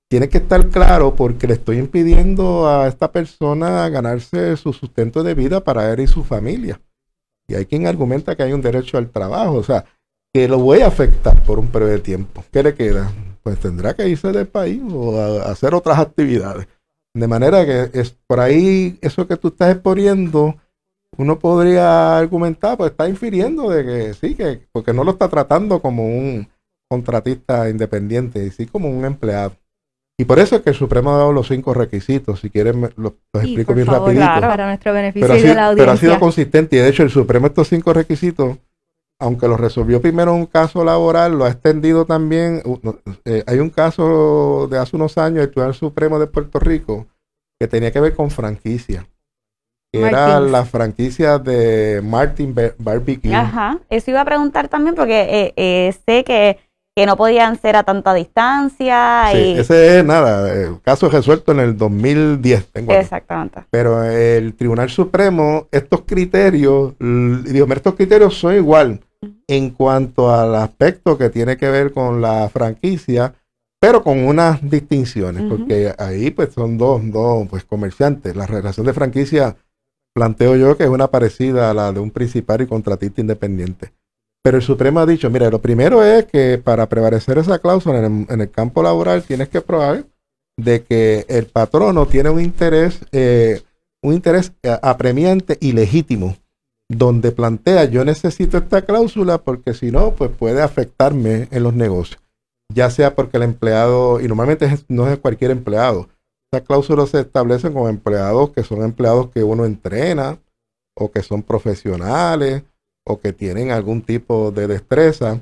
[0.09, 5.35] tiene que estar claro porque le estoy impidiendo a esta persona ganarse su sustento de
[5.35, 6.81] vida para él y su familia.
[7.49, 9.85] Y hay quien argumenta que hay un derecho al trabajo, o sea,
[10.33, 12.45] que lo voy a afectar por un de tiempo.
[12.53, 13.13] ¿Qué le queda?
[13.43, 16.69] Pues tendrá que irse del país o hacer otras actividades.
[17.15, 20.55] De manera que es por ahí eso que tú estás exponiendo,
[21.19, 25.81] uno podría argumentar, pues está infiriendo de que sí, que porque no lo está tratando
[25.81, 26.49] como un
[26.91, 29.57] contratista independiente, y sí como un empleado.
[30.19, 32.39] Y por eso es que el Supremo ha dado los cinco requisitos.
[32.41, 34.25] Si quieren, me- los, los explico por bien favor, rapidito.
[34.27, 36.09] claro, para nuestro beneficio Pero sido, la pero ha audiencia.
[36.09, 38.59] sido consistente y de hecho el Supremo estos cinco requisitos,
[39.21, 42.63] aunque los resolvió primero en un caso laboral, lo ha extendido también.
[43.25, 47.07] eh, hay un caso de hace unos años Tribunal Supremo de Puerto Rico
[47.59, 49.09] que tenía que ver con franquicia.
[50.01, 53.35] Que era la franquicia de Martin Bar- Barbecue.
[53.35, 56.59] Ajá, eso iba a preguntar también porque eh, eh, sé que,
[56.97, 59.59] que no podían ser a tanta distancia Sí, y...
[59.59, 62.67] ese es nada, el caso resuelto en el 2010.
[62.73, 63.01] Tengo aquí.
[63.01, 63.65] Exactamente.
[63.71, 69.01] Pero el Tribunal Supremo, estos criterios, digo, estos criterios son igual
[69.49, 73.35] en cuanto al aspecto que tiene que ver con la franquicia,
[73.81, 78.35] pero con unas distinciones, porque ahí pues son dos, dos pues comerciantes.
[78.37, 79.57] La relación de franquicia
[80.15, 83.93] planteo yo que es una parecida a la de un principal y contratista independiente.
[84.43, 88.41] Pero el Supremo ha dicho, mira, lo primero es que para prevalecer esa cláusula en
[88.41, 90.05] el, campo laboral tienes que probar
[90.57, 93.63] de que el patrono tiene un interés, eh,
[94.03, 96.37] un interés eh, apremiante y legítimo,
[96.91, 102.21] donde plantea yo necesito esta cláusula porque si no, pues puede afectarme en los negocios,
[102.73, 106.09] ya sea porque el empleado, y normalmente no es cualquier empleado,
[106.55, 110.39] estas cláusulas se establecen con empleados que son empleados que uno entrena
[110.95, 112.63] o que son profesionales
[113.05, 115.41] o que tienen algún tipo de destreza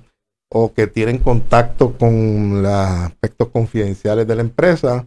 [0.48, 5.06] o que tienen contacto con los aspectos confidenciales de la empresa.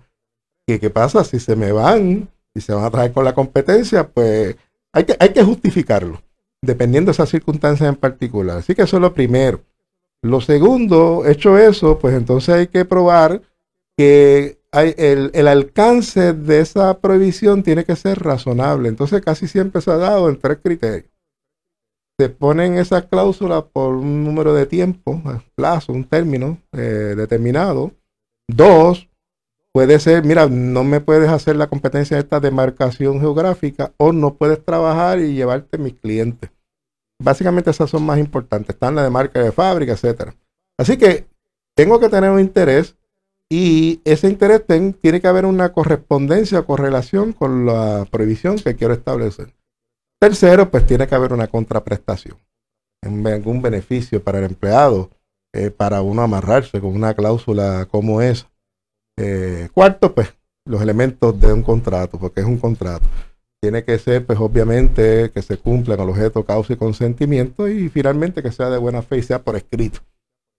[0.68, 1.24] ¿Y qué pasa?
[1.24, 4.56] Si se me van y se van a traer con la competencia, pues
[4.94, 6.22] hay que, hay que justificarlo,
[6.62, 8.60] dependiendo de esas circunstancias en particular.
[8.60, 9.62] Así que eso es lo primero.
[10.22, 13.41] Lo segundo, hecho eso, pues entonces hay que probar
[13.98, 18.90] que el, alcance de esa prohibición tiene que ser razonable.
[18.90, 21.10] Entonces casi siempre se ha dado en tres criterios.
[22.18, 25.22] Se ponen esas cláusulas por un número de tiempo,
[25.56, 27.92] plazo, un término eh, determinado.
[28.48, 29.10] Dos,
[29.74, 34.36] puede ser, mira, no me puedes hacer la competencia de esta demarcación geográfica o no
[34.36, 36.52] puedes trabajar y llevarte mis clientes.
[37.22, 38.76] Básicamente esas son más importantes.
[38.76, 40.36] Están la de marca de fábrica, etcétera.
[40.78, 41.28] Así que
[41.76, 42.96] tengo que tener un interés
[43.49, 48.93] y ese interés tiene que haber una correspondencia o correlación con la prohibición que quiero
[48.93, 49.53] establecer.
[50.19, 52.38] Tercero, pues tiene que haber una contraprestación,
[53.03, 55.12] algún beneficio para el empleado,
[55.53, 58.49] eh, para uno amarrarse con una cláusula como esa.
[59.17, 60.34] Eh, cuarto, pues
[60.65, 63.05] los elementos de un contrato, porque es un contrato.
[63.62, 67.89] Tiene que ser, pues obviamente, que se cumpla con el objeto, causa y consentimiento y
[67.89, 69.99] finalmente que sea de buena fe y sea por escrito.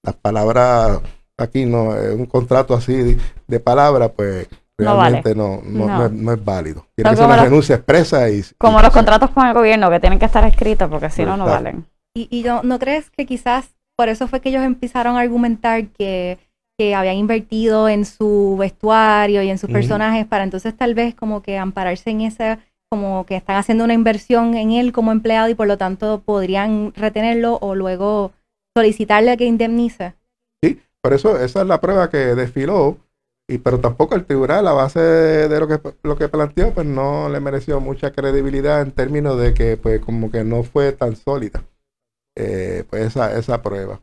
[0.04, 1.00] Las palabras,
[1.38, 5.20] aquí no, eh, un contrato así de, de palabra, pues No vale.
[5.22, 5.98] realmente no, no, No.
[5.98, 6.86] no es, no es válido.
[6.94, 8.42] Tiene que ser una los- renuncia expresa y...
[8.58, 11.36] Como y- los contratos con el gobierno que tienen que estar escritos porque si no,
[11.36, 11.84] no valen.
[12.16, 15.86] Y, y no, ¿no crees que quizás por eso fue que ellos empezaron a argumentar
[15.88, 16.38] que,
[16.78, 21.42] que habían invertido en su vestuario y en sus personajes para entonces tal vez como
[21.42, 22.58] que ampararse en ese,
[22.90, 26.92] como que están haciendo una inversión en él como empleado y por lo tanto podrían
[26.94, 28.32] retenerlo o luego
[28.76, 30.14] solicitarle a que indemnice?
[31.06, 32.98] Por eso esa es la prueba que desfiló,
[33.48, 37.28] y pero tampoco el tribunal, a base de lo que, lo que planteó, pues no
[37.28, 41.62] le mereció mucha credibilidad en términos de que pues como que no fue tan sólida
[42.36, 44.00] eh, pues esa, esa prueba.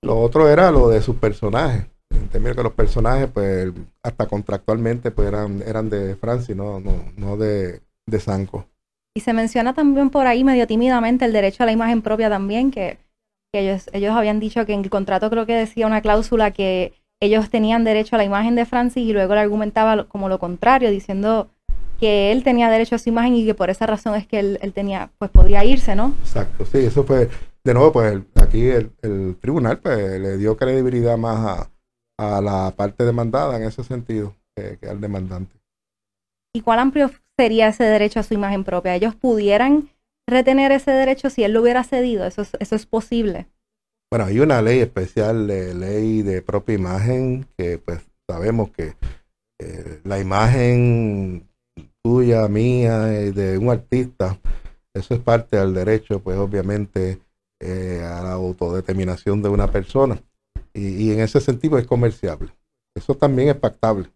[0.00, 3.72] Lo otro era lo de sus personajes, en términos que los personajes pues
[4.04, 8.64] hasta contractualmente pues eran, eran de Francia y no, no, no de, de Sanco.
[9.12, 12.70] Y se menciona también por ahí medio tímidamente el derecho a la imagen propia también,
[12.70, 12.96] que,
[13.52, 16.92] que ellos, ellos habían dicho que en el contrato creo que decía una cláusula que
[17.20, 20.90] ellos tenían derecho a la imagen de Francis y luego le argumentaba como lo contrario,
[20.90, 21.48] diciendo
[21.98, 24.58] que él tenía derecho a su imagen y que por esa razón es que él,
[24.62, 26.14] él tenía, pues podía irse, ¿no?
[26.20, 27.28] Exacto, sí, eso fue,
[27.64, 31.68] de nuevo, pues el- aquí el, el tribunal pues le dio credibilidad más
[32.18, 35.56] a, a la parte demandada en ese sentido que, que al demandante.
[36.54, 38.94] ¿Y cuál amplio sería ese derecho a su imagen propia?
[38.94, 39.88] ¿Ellos pudieran
[40.28, 42.24] retener ese derecho si él lo hubiera cedido?
[42.24, 43.48] Eso es, eso es posible.
[44.10, 48.94] Bueno, hay una ley especial de ley de propia imagen que pues sabemos que
[49.58, 51.48] eh, la imagen
[52.02, 54.38] tuya, mía, y de un artista,
[54.94, 57.20] eso es parte del derecho, pues obviamente
[57.60, 60.22] eh, a la autodeterminación de una persona.
[60.72, 62.52] Y, y en ese sentido es comerciable.
[62.94, 64.10] Eso también es pactable.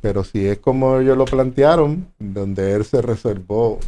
[0.00, 3.78] Pero si es como ellos lo plantearon, donde él se reservó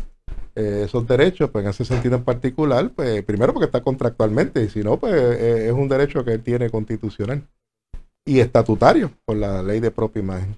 [0.56, 4.68] eh, esos derechos, pues en ese sentido en particular, pues primero porque está contractualmente y
[4.68, 7.42] si no, pues eh, es un derecho que él tiene constitucional
[8.26, 10.56] y estatutario por la ley de propia imagen.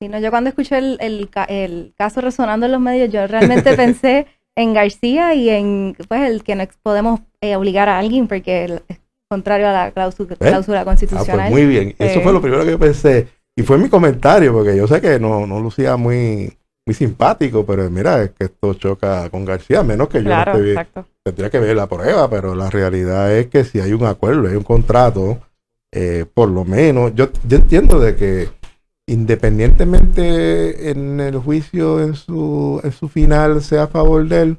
[0.00, 3.72] Sí, no, yo cuando escuché el, el, el caso resonando en los medios, yo realmente
[3.76, 8.64] pensé en García y en pues el que no podemos eh, obligar a alguien porque
[8.64, 8.82] el-
[9.30, 10.52] contrario a la cláusula, ¿Eh?
[10.52, 11.50] Ah, pues constitucional.
[11.50, 11.94] muy bien.
[11.98, 13.28] Eso Eh, fue lo primero que yo pensé.
[13.56, 16.52] Y fue mi comentario, porque yo sé que no, no lucía muy,
[16.84, 20.54] muy simpático, pero mira, es que esto choca con García, a menos que yo Claro,
[20.54, 21.06] no esté exacto.
[21.22, 24.56] Tendría que ver la prueba, pero la realidad es que si hay un acuerdo, hay
[24.56, 25.38] un contrato,
[25.92, 28.48] eh, por lo menos, yo, yo entiendo de que
[29.06, 34.58] independientemente en el juicio, en su, en su final, sea a favor de él,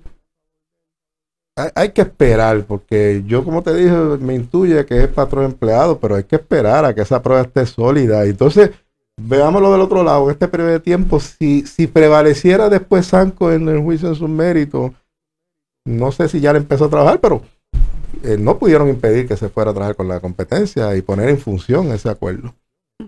[1.57, 5.99] hay, hay que esperar, porque yo, como te dije, me intuye que es patrón empleado,
[5.99, 8.23] pero hay que esperar a que esa prueba esté sólida.
[8.25, 8.71] Entonces,
[9.21, 13.67] veámoslo del otro lado, en este periodo de tiempo, si, si prevaleciera después Sanco en
[13.69, 14.91] el juicio en sus méritos,
[15.85, 17.41] no sé si ya le empezó a trabajar, pero
[18.23, 21.39] eh, no pudieron impedir que se fuera a trabajar con la competencia y poner en
[21.39, 22.53] función ese acuerdo.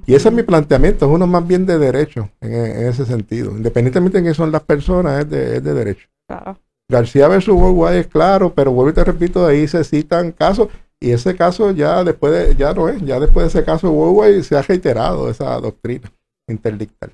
[0.05, 3.51] Y ese es mi planteamiento, es uno más bien de derecho en, en ese sentido.
[3.51, 6.07] Independientemente de que son las personas, es de, es de derecho.
[6.27, 6.59] Claro.
[6.89, 10.67] García versus Worldwide es claro, pero vuelvo y te repito, ahí se citan casos
[11.05, 14.43] y ese caso ya después de, ya no es, ya después de ese caso Worldwide
[14.43, 16.11] se ha reiterado esa doctrina
[16.49, 17.11] interdictal.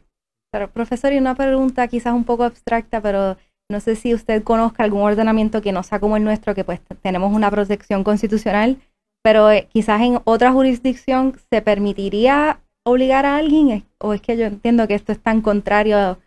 [0.52, 3.38] Pero, profesor, y una pregunta quizás un poco abstracta, pero
[3.70, 6.80] no sé si usted conozca algún ordenamiento que no sea como el nuestro, que pues
[7.02, 8.78] tenemos una protección constitucional,
[9.24, 14.38] pero eh, quizás en otra jurisdicción se permitiría obligar a alguien, ¿Es- o es que
[14.38, 16.18] yo entiendo que esto es tan contrario a...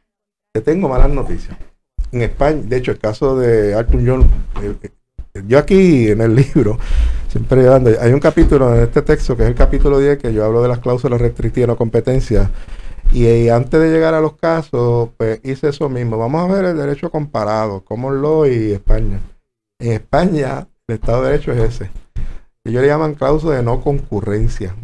[0.55, 1.57] Te tengo malas noticias.
[2.13, 4.31] En España, de hecho, el caso de Arthur John,
[5.47, 6.79] yo aquí en el libro,
[7.29, 10.45] siempre ando, hay un capítulo en este texto que es el capítulo 10 que yo
[10.45, 12.51] hablo de las cláusulas restrictivas no competencia.
[13.13, 16.17] Y, eh, antes de llegar a los casos, pues hice eso mismo.
[16.19, 19.21] Vamos a ver el derecho comparado, common law y España.
[19.79, 21.91] En España, el Estado de Derecho es ese.
[22.65, 24.75] Ellos le llaman cláusula de no concurrencia.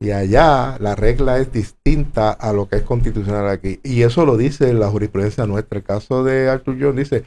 [0.00, 3.78] Y allá la regla es distinta a lo que es constitucional aquí.
[3.84, 5.78] Y eso lo dice la jurisprudencia nuestra.
[5.78, 7.24] El caso de Arthur John dice,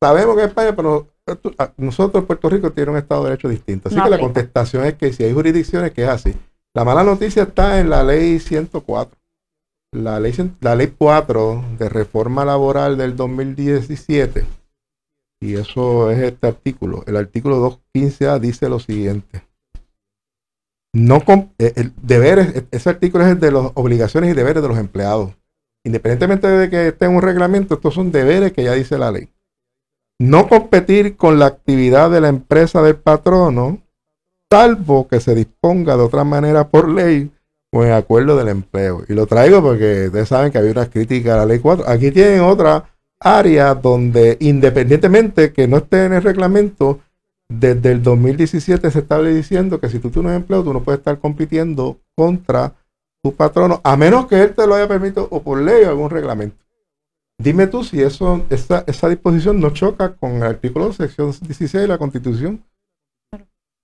[0.00, 1.08] sabemos que España, pero
[1.76, 3.88] nosotros Puerto Rico tiene un Estado de Derecho distinto.
[3.88, 6.34] Así No que la contestación es que si hay jurisdicciones que es así.
[6.74, 9.18] La mala noticia está en la ley 104.
[9.92, 14.44] La ley, la ley 4 de reforma laboral del 2017.
[15.40, 17.04] Y eso es este artículo.
[17.06, 19.42] El artículo 215A dice lo siguiente.
[20.92, 21.22] No
[21.58, 24.78] eh, el deberes, e- ese artículo es el de las obligaciones y deberes de los
[24.78, 25.32] empleados.
[25.84, 29.30] Independientemente de que esté en un reglamento, estos son deberes que ya dice la ley.
[30.18, 33.78] No competir con la actividad de la empresa del patrono,
[34.50, 37.30] salvo que se disponga de otra manera por ley
[37.70, 39.04] o en acuerdo del empleo.
[39.08, 41.88] Y lo traigo porque ustedes saben que había unas críticas a la ley 4.
[41.88, 47.00] Aquí tienen otra área donde independientemente que no esté en el reglamento,
[47.48, 51.18] desde el 2017 se está diciendo que si tú tienes empleo, tú no puedes estar
[51.18, 52.74] compitiendo contra
[53.22, 56.10] tu patrono, a menos que él te lo haya permitido o por ley o algún
[56.10, 56.56] reglamento.
[57.40, 61.88] Dime tú si eso, esa, esa disposición no choca con el artículo sección 16 de
[61.88, 62.64] la Constitución.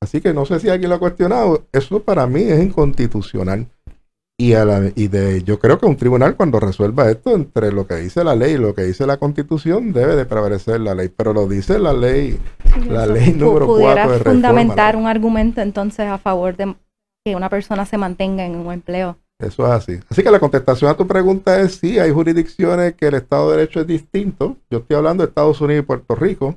[0.03, 1.65] Así que no sé si alguien lo ha cuestionado.
[1.73, 3.67] Eso para mí es inconstitucional.
[4.37, 7.87] Y, a la- y de, yo creo que un tribunal cuando resuelva esto entre lo
[7.87, 11.09] que dice la ley y lo que dice la Constitución debe de prevalecer la ley.
[11.09, 12.39] Pero lo dice la ley
[12.89, 15.03] La ley número pudiera cuatro de reforma, fundamentar ¿no?
[15.03, 16.75] un argumento entonces a favor de
[17.25, 19.17] que una persona se mantenga en un empleo.
[19.39, 20.01] Eso es así.
[20.09, 23.57] Así que la contestación a tu pregunta es sí, hay jurisdicciones que el Estado de
[23.59, 24.57] Derecho es distinto.
[24.71, 26.57] Yo estoy hablando de Estados Unidos y Puerto Rico.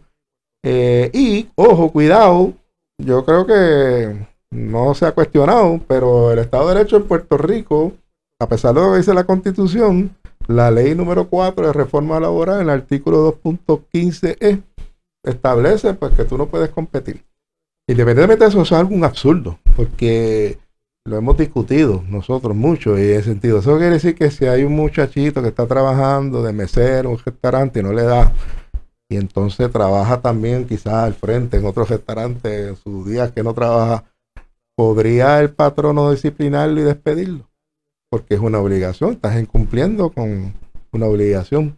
[0.64, 2.54] Eh, y, ojo, cuidado,
[2.98, 7.94] yo creo que no se ha cuestionado, pero el Estado de Derecho en Puerto Rico,
[8.40, 10.16] a pesar de lo que dice la Constitución,
[10.48, 14.62] la ley número 4 de reforma laboral, en el artículo 2.15e,
[15.24, 17.24] establece pues, que tú no puedes competir.
[17.90, 20.58] Independientemente de eso, eso es algo absurdo, porque
[21.08, 23.60] lo hemos discutido nosotros mucho y en sentido.
[23.60, 27.18] Eso quiere decir que si hay un muchachito que está trabajando de mesero en un
[27.18, 28.34] restaurante y no le da,
[29.10, 33.54] y entonces trabaja también quizás al frente en otro restaurante en sus días que no
[33.54, 34.04] trabaja,
[34.76, 37.50] ¿podría el patrono disciplinarlo y despedirlo?
[38.10, 40.54] Porque es una obligación, estás incumpliendo con
[40.92, 41.78] una obligación.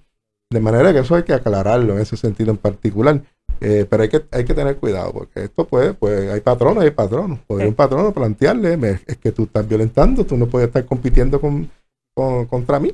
[0.50, 3.22] De manera que eso hay que aclararlo en ese sentido en particular.
[3.62, 6.88] Eh, pero hay que, hay que tener cuidado, porque esto puede, pues hay patronos y
[6.88, 7.40] hay patronos.
[7.46, 7.70] Podría Sí.
[7.70, 11.70] un patrono plantearle, "Me- es que tú estás violentando, tú no puedes estar compitiendo con,
[12.16, 12.92] con- contra mí,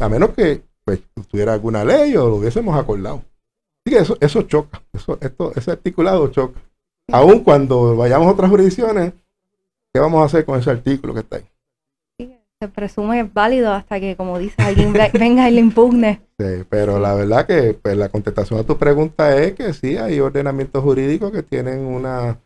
[0.00, 1.00] a menos que pues,
[1.30, 3.22] tuviera alguna ley o lo hubiésemos acordado.
[3.86, 6.58] Así que eso, eso choca, eso, esto, ese articulado choca.
[7.12, 9.12] Aun cuando vayamos a otras jurisdicciones,
[9.92, 11.44] ¿qué vamos a hacer con ese artículo que está ahí?
[12.60, 16.20] Se presume válido hasta que, como dice, alguien ve- venga y le impugne.
[16.40, 20.18] Sí, pero la verdad que pues, la contestación a tu pregunta es que sí, hay
[20.20, 22.40] ordenamientos jurídicos que tienen una,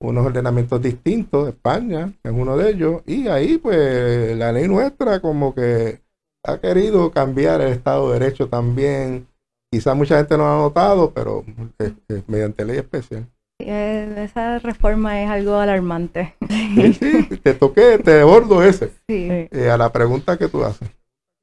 [0.00, 1.48] unos ordenamientos distintos.
[1.48, 3.02] España es uno de ellos.
[3.06, 6.00] Y ahí, pues, la ley nuestra como que
[6.44, 9.28] ha querido cambiar el Estado de Derecho también.
[9.70, 11.44] Quizás mucha gente no lo ha notado, pero
[11.78, 13.28] es- es mediante ley especial.
[13.58, 16.34] Eh, esa reforma es algo alarmante.
[16.48, 18.88] Sí, sí, te toqué, te bordo ese.
[19.08, 19.28] Sí.
[19.50, 20.90] Eh, a la pregunta que tú haces.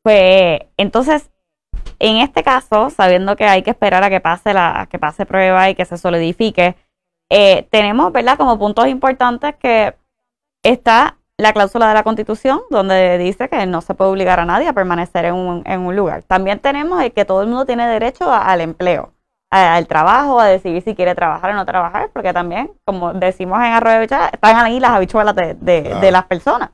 [0.03, 1.30] Pues entonces,
[1.99, 5.26] en este caso, sabiendo que hay que esperar a que pase la, a que pase
[5.26, 6.76] prueba y que se solidifique,
[7.30, 8.38] eh, tenemos, ¿verdad?
[8.38, 9.93] Como puntos importantes que
[10.64, 14.68] está la cláusula de la Constitución, donde dice que no se puede obligar a nadie
[14.68, 16.24] a permanecer en un, en un lugar.
[16.24, 19.14] También tenemos el que todo el mundo tiene derecho a- al empleo,
[19.52, 23.74] al trabajo, a decidir si quiere trabajar o no trabajar, porque también, como decimos en
[23.74, 26.00] Arroyo de Bichuela, están ahí las habichuelas de, de- Claro.
[26.02, 26.70] de las personas.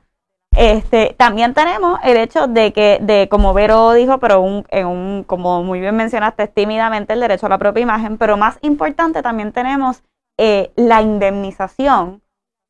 [0.54, 5.24] Este, también tenemos el hecho de que, de como Vero dijo, pero un, en un,
[5.24, 9.52] como muy bien mencionaste, tímidamente el derecho a la propia imagen, pero más importante también
[9.52, 10.02] tenemos
[10.38, 12.22] eh, la indemnización,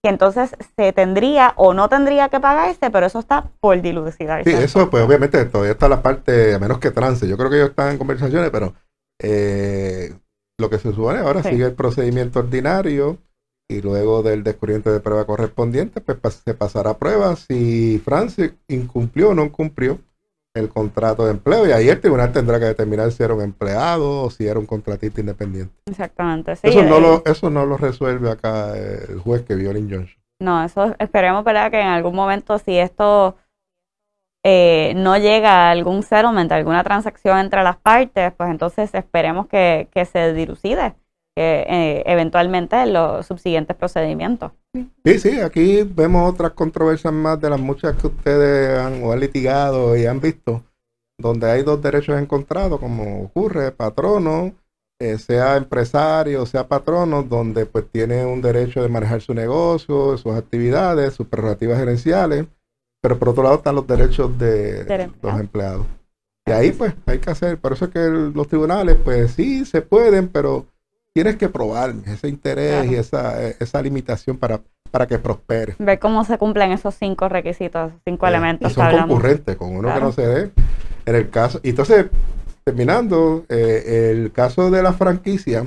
[0.02, 4.50] que entonces se tendría o no tendría que pagarse, pero eso está por dilucidarse.
[4.50, 7.26] Sí, eso pues obviamente todavía está la parte, a menos que trance.
[7.28, 8.74] Yo creo que ellos están en conversaciones, pero
[9.20, 10.14] eh,
[10.58, 11.50] lo que se supone ahora Sí.
[11.50, 13.18] sigue el procedimiento ordinario
[13.68, 19.30] y luego del descubrimiento de prueba correspondiente, pues se pasará a prueba si Francis incumplió
[19.30, 19.98] o no cumplió
[20.54, 24.22] el contrato de empleo y ahí el tribunal tendrá que determinar si era un empleado
[24.22, 25.74] o si era un contratista independiente.
[25.86, 26.56] Exactamente.
[26.56, 29.76] Sí, eso, no eh, lo, eso no lo resuelve acá el juez que vio el
[29.78, 30.16] injunction.
[30.40, 31.70] No, eso esperemos, ¿verdad?
[31.70, 33.36] Que en algún momento, si esto
[34.49, 39.88] eh, no llega a algún settlement, alguna transacción entre las partes, pues entonces esperemos que,
[39.92, 40.94] que se dilucide
[41.34, 44.53] que, eh, eventualmente en los subsiguientes procedimientos.
[45.05, 49.18] Sí, sí, aquí vemos otras controversias más de las muchas que ustedes han, o han
[49.18, 50.62] litigado y han visto,
[51.18, 54.55] donde hay dos derechos encontrados, como ocurre, patrono,
[55.01, 60.34] eh, sea empresario, sea patrono, donde pues tiene un derecho de manejar su negocio, sus
[60.36, 62.47] actividades, sus prerrogativas gerenciales,
[63.07, 65.40] pero por otro lado están los derechos de los empleado.
[65.40, 65.86] empleados.
[66.48, 69.64] Y ahí pues hay que hacer, por eso es que el- los tribunales pues sí
[69.64, 70.66] se pueden, pero
[71.14, 72.92] tienes que probar ese interés Claro.
[72.92, 75.76] y esa, eh, esa limitación para, para que prospere.
[75.78, 79.76] Ver cómo se cumplen esos cinco requisitos, esos cinco Eh, elementos y son concurrentes con
[79.76, 80.50] uno que no se dé.
[81.07, 82.07] En el caso, y entonces,
[82.64, 85.64] terminando, eh, el caso de la franquicia,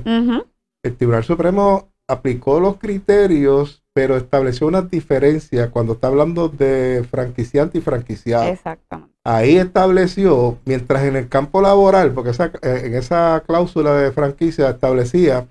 [0.83, 7.79] el Tribunal Supremo aplicó los criterios, pero estableció una diferencia cuando está hablando de franquiciante
[7.79, 8.45] y franquiciado.
[8.45, 9.13] Exactamente.
[9.23, 14.69] Ahí estableció, mientras en el campo laboral, porque esa, eh, en esa cláusula de franquicia
[14.69, 15.47] establecía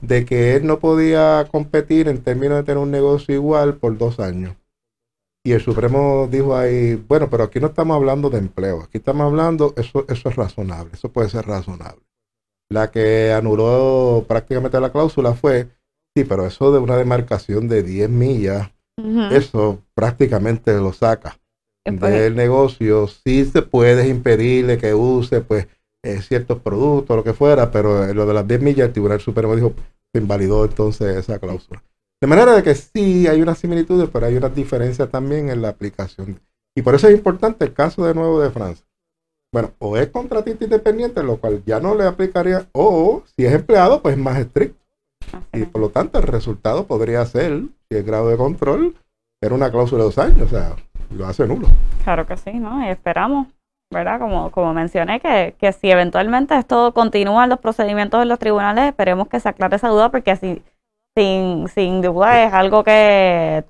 [0.00, 4.20] de que él no podía competir en términos de tener un negocio igual por dos
[4.20, 4.54] años.
[5.46, 9.26] Y el Supremo dijo ahí, bueno, pero aquí no estamos hablando de empleo, aquí estamos
[9.26, 12.02] hablando, eso, eso es razonable, eso puede ser razonable.
[12.70, 15.68] La que anuló prácticamente la cláusula fue,
[16.14, 18.70] sí, pero eso de una demarcación de 10 millas,
[19.30, 21.38] eso prácticamente lo saca
[21.86, 25.66] Eh, del negocio, sí se puede impedirle que use pues
[26.02, 29.20] eh, ciertos productos, lo que fuera, pero en lo de las 10 millas el Tribunal
[29.20, 29.74] Supremo dijo
[30.12, 31.82] se invalidó entonces esa cláusula.
[32.22, 35.70] De manera de que sí hay unas similitudes, pero hay unas diferencias también en la
[35.70, 36.40] aplicación.
[36.76, 38.86] Y por eso es importante el caso de nuevo de Francia.
[39.52, 44.00] Bueno, o es contratista independiente, lo cual ya no le aplicaría, o si es empleado,
[44.02, 44.83] pues es más estricto.
[45.32, 48.94] Así Y por lo tanto el resultado podría ser, si el grado de control
[49.40, 50.76] era una cláusula de dos años, o sea,
[51.10, 51.68] lo hace nulo.
[52.02, 52.84] Claro que sí, ¿no?
[52.84, 53.48] Y esperamos,
[53.92, 54.18] ¿verdad?
[54.18, 58.86] Como, como mencioné, que, que si eventualmente esto continúa en los procedimientos de los tribunales,
[58.86, 60.62] esperemos que se aclare esa duda, porque si,
[61.16, 63.64] sin, sin duda es algo que,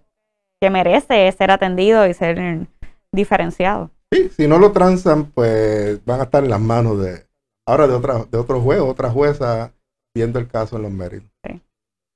[0.60, 2.66] que merece ser atendido y ser
[3.12, 3.90] diferenciado.
[4.12, 7.26] Sí, si no lo transan, pues van a estar en las manos de
[7.66, 9.73] ahora de otra, de otro juez, otra jueza
[10.14, 11.28] viendo el caso en los méritos.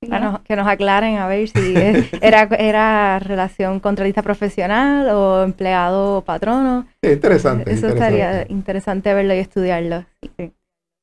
[0.01, 5.43] Que nos, que nos aclaren a ver si es- era, era relación contratista profesional o
[5.43, 6.87] empleado o patrono.
[7.03, 7.69] Sí, interesante.
[7.73, 8.21] Eso interesante.
[8.21, 10.05] estaría interesante verlo y estudiarlo.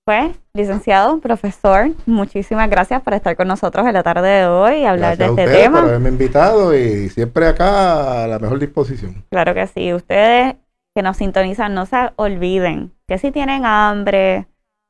[0.07, 4.85] Pues, licenciado, profesor, muchísimas gracias por estar con nosotros en la tarde de hoy y
[4.87, 5.81] hablar Gracias a de este ustedes tema.
[5.81, 9.25] por haberme invitado y siempre acá a la mejor disposición.
[9.31, 9.93] Claro que sí.
[9.93, 10.55] Ustedes
[10.95, 14.47] que nos sintonizan, no se olviden que si tienen hambre,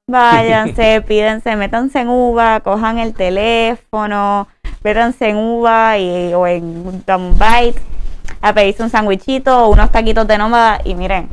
[0.09, 4.49] váyanse, pídense, métanse en uva, cojan el teléfono,
[4.83, 7.81] métanse en uva y, o en un bite
[8.41, 10.81] a pedirse un sandwichito o unos taquitos de nómada.
[10.85, 11.29] Y miren,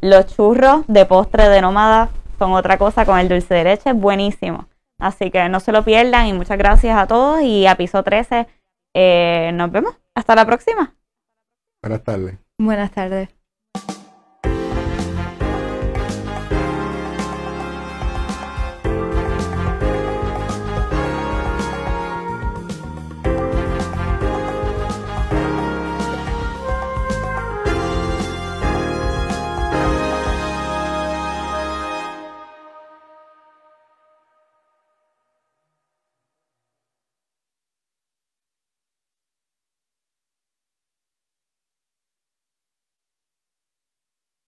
[0.00, 4.66] los churros de postre de nómada son otra cosa con el dulce de leche, buenísimo.
[4.98, 8.46] Así que no se lo pierdan y muchas gracias a todos y a piso 13.
[8.94, 9.96] eh, nos vemos.
[10.14, 10.94] Hasta la próxima.
[11.82, 12.38] Buenas tardes.
[12.58, 13.41] Buenas tardes.